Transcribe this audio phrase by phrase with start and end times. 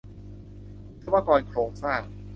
[0.89, 2.01] วิศวกรโครงสร้าง